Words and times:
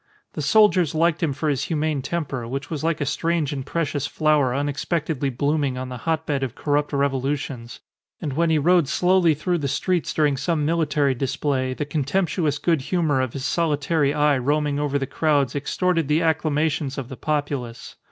The 0.33 0.41
soldiers 0.41 0.95
liked 0.95 1.21
him 1.21 1.31
for 1.31 1.47
his 1.47 1.65
humane 1.65 2.01
temper, 2.01 2.47
which 2.47 2.71
was 2.71 2.83
like 2.83 2.99
a 3.01 3.05
strange 3.05 3.53
and 3.53 3.63
precious 3.63 4.07
flower 4.07 4.51
unexpectedly 4.55 5.29
blooming 5.29 5.77
on 5.77 5.89
the 5.89 5.97
hotbed 6.09 6.41
of 6.41 6.55
corrupt 6.55 6.91
revolutions; 6.91 7.81
and 8.19 8.33
when 8.33 8.49
he 8.49 8.57
rode 8.57 8.87
slowly 8.87 9.35
through 9.35 9.59
the 9.59 9.67
streets 9.67 10.11
during 10.11 10.37
some 10.37 10.65
military 10.65 11.13
display, 11.13 11.75
the 11.75 11.85
contemptuous 11.85 12.57
good 12.57 12.81
humour 12.81 13.21
of 13.21 13.33
his 13.33 13.45
solitary 13.45 14.11
eye 14.11 14.39
roaming 14.39 14.79
over 14.79 14.97
the 14.97 15.05
crowds 15.05 15.55
extorted 15.55 16.07
the 16.07 16.23
acclamations 16.23 16.97
of 16.97 17.07
the 17.07 17.15
populace. 17.15 17.95